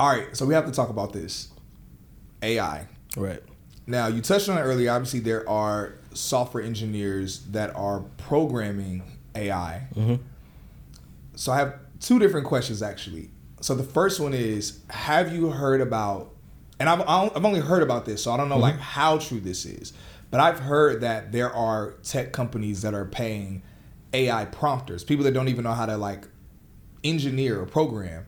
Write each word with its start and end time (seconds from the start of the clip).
All 0.00 0.08
right, 0.08 0.36
so 0.36 0.46
we 0.46 0.54
have 0.54 0.66
to 0.66 0.72
talk 0.72 0.90
about 0.90 1.12
this 1.12 1.48
AI. 2.42 2.86
Right. 3.16 3.42
Now, 3.86 4.06
you 4.06 4.20
touched 4.20 4.48
on 4.48 4.56
it 4.58 4.60
earlier. 4.60 4.92
Obviously, 4.92 5.20
there 5.20 5.48
are 5.48 5.94
software 6.14 6.62
engineers 6.62 7.40
that 7.46 7.74
are 7.74 8.00
programming 8.16 9.02
AI. 9.34 9.88
Mm-hmm. 9.94 10.22
So, 11.34 11.52
I 11.52 11.58
have 11.58 11.74
two 12.00 12.18
different 12.18 12.46
questions 12.46 12.82
actually. 12.82 13.30
So, 13.60 13.74
the 13.74 13.82
first 13.82 14.20
one 14.20 14.34
is 14.34 14.80
Have 14.90 15.34
you 15.34 15.50
heard 15.50 15.80
about, 15.80 16.32
and 16.78 16.88
I've, 16.88 17.00
I've 17.00 17.44
only 17.44 17.60
heard 17.60 17.82
about 17.82 18.04
this, 18.04 18.22
so 18.22 18.30
I 18.32 18.36
don't 18.36 18.48
know 18.48 18.58
like 18.58 18.78
how 18.78 19.18
true 19.18 19.40
this 19.40 19.66
is, 19.66 19.92
but 20.30 20.38
I've 20.38 20.60
heard 20.60 21.00
that 21.00 21.32
there 21.32 21.52
are 21.52 21.94
tech 22.04 22.32
companies 22.32 22.82
that 22.82 22.94
are 22.94 23.06
paying 23.06 23.62
AI 24.12 24.44
prompters, 24.44 25.02
people 25.02 25.24
that 25.24 25.32
don't 25.32 25.48
even 25.48 25.64
know 25.64 25.72
how 25.72 25.86
to 25.86 25.96
like 25.96 26.28
engineer 27.02 27.60
or 27.60 27.66
program 27.66 28.26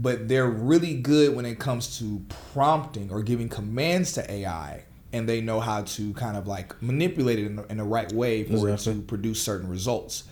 but 0.00 0.28
they're 0.28 0.48
really 0.48 0.94
good 0.94 1.34
when 1.34 1.44
it 1.46 1.58
comes 1.58 1.98
to 1.98 2.24
prompting 2.52 3.10
or 3.10 3.22
giving 3.22 3.48
commands 3.48 4.12
to 4.14 4.30
AI, 4.30 4.84
and 5.12 5.28
they 5.28 5.40
know 5.40 5.60
how 5.60 5.82
to 5.82 6.12
kind 6.14 6.36
of 6.36 6.46
like 6.46 6.80
manipulate 6.82 7.38
it 7.38 7.46
in 7.46 7.56
the, 7.56 7.64
in 7.66 7.76
the 7.78 7.84
right 7.84 8.12
way 8.12 8.44
for 8.44 8.68
Exactly. 8.68 8.94
to 8.94 9.00
produce 9.02 9.42
certain 9.42 9.68
results. 9.68 10.24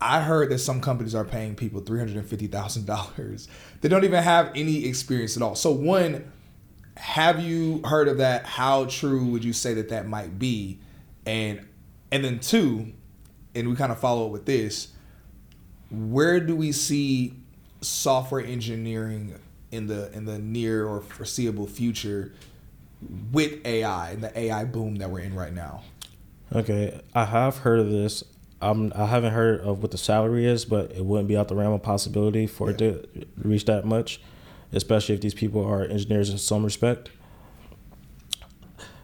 I 0.00 0.20
heard 0.20 0.50
that 0.50 0.58
some 0.58 0.80
companies 0.80 1.14
are 1.14 1.24
paying 1.24 1.54
people 1.54 1.80
three 1.80 1.98
hundred 1.98 2.16
and 2.16 2.28
fifty 2.28 2.46
thousand 2.48 2.84
dollars. 2.86 3.48
They 3.80 3.88
don't 3.88 4.04
even 4.04 4.22
have 4.22 4.50
any 4.54 4.84
experience 4.86 5.36
at 5.36 5.42
all. 5.42 5.54
So 5.54 5.70
one, 5.70 6.30
have 6.96 7.40
you 7.40 7.80
heard 7.84 8.08
of 8.08 8.18
that? 8.18 8.44
How 8.44 8.84
true 8.86 9.26
would 9.26 9.44
you 9.44 9.52
say 9.52 9.74
that 9.74 9.88
that 9.90 10.06
might 10.06 10.38
be? 10.38 10.80
And 11.24 11.66
and 12.12 12.24
then 12.24 12.40
two, 12.40 12.92
and 13.54 13.68
we 13.70 13.74
kind 13.76 13.90
of 13.90 13.98
follow 13.98 14.26
up 14.26 14.32
with 14.32 14.44
this. 14.46 14.88
Where 15.90 16.40
do 16.40 16.54
we 16.56 16.72
see 16.72 17.34
software 17.86 18.44
engineering 18.44 19.34
in 19.70 19.86
the 19.86 20.12
in 20.12 20.24
the 20.24 20.38
near 20.38 20.86
or 20.86 21.00
foreseeable 21.00 21.66
future 21.66 22.32
with 23.32 23.64
AI 23.66 24.10
and 24.10 24.22
the 24.22 24.38
AI 24.38 24.64
boom 24.64 24.96
that 24.96 25.10
we're 25.10 25.20
in 25.20 25.34
right 25.34 25.52
now? 25.52 25.82
Okay, 26.54 27.00
I 27.14 27.24
have 27.24 27.58
heard 27.58 27.80
of 27.80 27.90
this. 27.90 28.24
I'm, 28.60 28.92
I 28.94 29.06
haven't 29.06 29.32
heard 29.32 29.60
of 29.60 29.82
what 29.82 29.90
the 29.90 29.98
salary 29.98 30.46
is, 30.46 30.64
but 30.64 30.92
it 30.92 31.04
wouldn't 31.04 31.28
be 31.28 31.36
out 31.36 31.48
the 31.48 31.54
realm 31.54 31.74
of 31.74 31.82
possibility 31.82 32.46
for 32.46 32.70
it 32.70 32.78
to 32.78 33.06
reach 33.36 33.66
that 33.66 33.84
much, 33.84 34.20
especially 34.72 35.14
if 35.14 35.20
these 35.20 35.34
people 35.34 35.64
are 35.64 35.84
engineers 35.84 36.30
in 36.30 36.38
some 36.38 36.64
respect. 36.64 37.10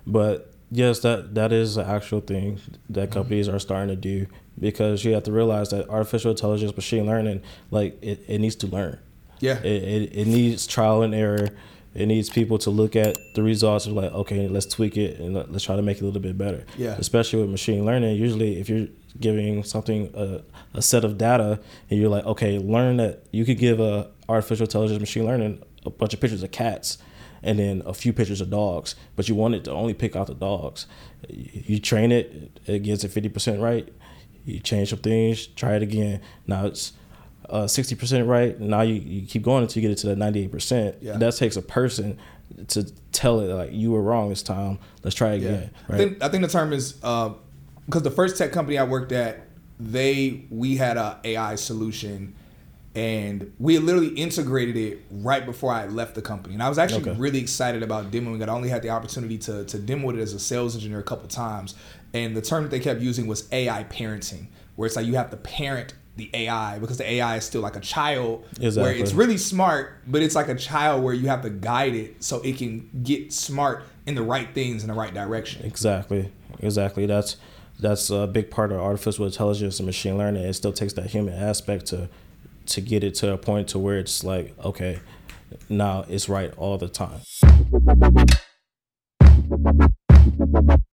But 0.06 0.52
yes, 0.70 1.00
that 1.00 1.34
that 1.34 1.52
is 1.52 1.76
an 1.76 1.86
actual 1.86 2.20
thing 2.20 2.60
that 2.88 3.10
companies 3.10 3.48
are 3.48 3.58
starting 3.58 3.88
to 3.88 3.96
do 3.96 4.26
because 4.58 5.04
you 5.04 5.12
have 5.14 5.24
to 5.24 5.32
realize 5.32 5.70
that 5.70 5.88
artificial 5.88 6.30
intelligence, 6.30 6.74
machine 6.76 7.06
learning, 7.06 7.42
like 7.70 7.98
it, 8.02 8.24
it 8.28 8.38
needs 8.38 8.56
to 8.56 8.66
learn. 8.66 8.98
Yeah. 9.40 9.58
It, 9.58 9.82
it, 9.82 10.16
it 10.16 10.26
needs 10.26 10.66
trial 10.66 11.02
and 11.02 11.14
error. 11.14 11.48
It 11.94 12.06
needs 12.06 12.30
people 12.30 12.58
to 12.58 12.70
look 12.70 12.96
at 12.96 13.16
the 13.34 13.42
results 13.42 13.86
and 13.86 13.94
like, 13.94 14.12
okay, 14.12 14.48
let's 14.48 14.66
tweak 14.66 14.96
it 14.96 15.18
and 15.20 15.34
let- 15.34 15.52
let's 15.52 15.64
try 15.64 15.76
to 15.76 15.82
make 15.82 15.98
it 15.98 16.02
a 16.02 16.06
little 16.06 16.22
bit 16.22 16.38
better. 16.38 16.64
Yeah. 16.78 16.96
Especially 16.98 17.40
with 17.40 17.50
machine 17.50 17.84
learning, 17.84 18.16
usually 18.16 18.58
if 18.58 18.68
you're 18.68 18.88
giving 19.20 19.62
something 19.62 20.10
a, 20.14 20.42
a 20.74 20.80
set 20.80 21.04
of 21.04 21.18
data 21.18 21.60
and 21.90 22.00
you're 22.00 22.08
like, 22.08 22.24
okay, 22.24 22.58
learn 22.58 22.96
that 22.96 23.24
you 23.30 23.44
could 23.44 23.58
give 23.58 23.78
a 23.80 24.08
artificial 24.28 24.64
intelligence 24.64 25.00
machine 25.00 25.26
learning 25.26 25.62
a 25.84 25.90
bunch 25.90 26.14
of 26.14 26.20
pictures 26.20 26.42
of 26.42 26.50
cats 26.50 26.96
and 27.42 27.58
then 27.58 27.82
a 27.84 27.92
few 27.92 28.12
pictures 28.12 28.40
of 28.40 28.48
dogs, 28.48 28.94
but 29.16 29.28
you 29.28 29.34
want 29.34 29.54
it 29.54 29.64
to 29.64 29.72
only 29.72 29.92
pick 29.92 30.14
out 30.14 30.28
the 30.28 30.34
dogs. 30.34 30.86
You 31.28 31.50
you 31.66 31.78
train 31.80 32.12
it, 32.12 32.58
it 32.66 32.84
gets 32.84 33.02
it 33.04 33.08
fifty 33.08 33.28
percent 33.28 33.60
right. 33.60 33.92
You 34.44 34.58
change 34.60 34.90
some 34.90 34.98
things, 35.00 35.46
try 35.46 35.76
it 35.76 35.82
again. 35.82 36.20
Now 36.46 36.66
it's 36.66 36.92
uh, 37.48 37.66
sixty 37.66 37.94
percent 37.94 38.26
right. 38.26 38.58
Now 38.58 38.82
you, 38.82 38.94
you 38.94 39.26
keep 39.26 39.42
going 39.42 39.62
until 39.62 39.82
you 39.82 39.88
get 39.88 39.96
it 39.96 40.00
to 40.02 40.08
that 40.08 40.18
ninety 40.18 40.42
eight 40.42 40.52
percent. 40.52 41.00
That 41.02 41.36
takes 41.36 41.56
a 41.56 41.62
person 41.62 42.18
to 42.68 42.84
tell 43.12 43.40
it 43.40 43.46
like 43.52 43.72
you 43.72 43.92
were 43.92 44.02
wrong 44.02 44.28
this 44.28 44.42
time. 44.42 44.78
Let's 45.02 45.14
try 45.16 45.30
again. 45.34 45.70
I 45.88 45.92
Right. 45.92 45.98
think 45.98 46.22
I 46.22 46.28
think 46.28 46.42
the 46.42 46.48
term 46.50 46.72
is 46.72 46.92
because 46.92 48.02
the 48.02 48.10
first 48.10 48.36
tech 48.36 48.52
company 48.52 48.78
I 48.78 48.84
worked 48.84 49.12
at, 49.12 49.46
they 49.80 50.44
we 50.50 50.76
had 50.76 50.96
a 50.96 51.18
AI 51.24 51.54
solution, 51.56 52.34
and 52.94 53.52
we 53.58 53.78
literally 53.78 54.08
integrated 54.08 54.76
it 54.76 55.02
right 55.10 55.44
before 55.46 55.72
I 55.72 55.86
left 55.86 56.14
the 56.14 56.22
company, 56.22 56.54
and 56.54 56.62
I 56.62 56.68
was 56.68 56.78
actually 56.78 57.10
Okay. 57.10 57.18
really 57.18 57.38
excited 57.40 57.82
about 57.82 58.10
demoing 58.10 58.42
it. 58.42 58.48
I 58.48 58.52
only 58.52 58.68
had 58.68 58.82
the 58.82 58.90
opportunity 58.90 59.38
to 59.38 59.64
to 59.64 59.78
demo 59.78 60.10
it 60.10 60.18
as 60.18 60.32
a 60.34 60.38
sales 60.38 60.74
engineer 60.74 60.98
a 60.98 61.02
couple 61.02 61.28
times, 61.28 61.74
and 62.12 62.36
the 62.36 62.42
term 62.42 62.64
that 62.64 62.70
they 62.70 62.80
kept 62.80 63.00
using 63.00 63.26
was 63.26 63.48
AI 63.52 63.84
parenting, 63.84 64.46
where 64.76 64.86
it's 64.86 64.96
like 64.96 65.06
you 65.06 65.14
have 65.14 65.30
to 65.30 65.36
parent 65.36 65.94
the 66.16 66.28
AI 66.34 66.78
because 66.78 66.98
the 66.98 67.10
AI 67.10 67.38
is 67.38 67.44
still 67.44 67.62
like 67.62 67.74
a 67.76 67.80
child 67.80 68.44
exactly. 68.60 68.82
where 68.82 68.92
it's 69.02 69.14
really 69.14 69.38
smart, 69.38 69.94
but 70.06 70.20
it's 70.20 70.34
like 70.34 70.48
a 70.48 70.54
child 70.54 71.02
where 71.02 71.14
you 71.14 71.28
have 71.28 71.40
to 71.40 71.48
guide 71.48 71.94
it 71.94 72.22
so 72.22 72.42
it 72.42 72.58
can 72.58 72.90
get 73.02 73.32
smart 73.32 73.84
in 74.04 74.14
the 74.14 74.22
right 74.22 74.52
things 74.52 74.82
in 74.82 74.88
the 74.88 74.94
right 74.94 75.14
direction. 75.14 75.64
Exactly. 75.64 76.30
Exactly. 76.60 77.06
That's 77.06 77.36
that's 77.80 78.10
a 78.10 78.26
big 78.26 78.50
part 78.50 78.70
of 78.72 78.78
artificial 78.80 79.24
intelligence 79.24 79.78
and 79.80 79.86
machine 79.86 80.18
learning. 80.18 80.44
It 80.44 80.52
still 80.52 80.74
takes 80.74 80.92
that 80.92 81.06
human 81.06 81.32
aspect 81.32 81.86
to 81.86 82.10
to 82.66 82.80
get 82.80 83.04
it 83.04 83.14
to 83.16 83.32
a 83.32 83.38
point 83.38 83.68
to 83.68 83.78
where 83.78 83.98
it's 83.98 84.24
like, 84.24 84.54
okay, 84.64 85.00
now 85.68 86.04
it's 86.08 86.28
right 86.28 86.52
all 86.56 86.78
the 86.78 86.88
time. 86.88 87.20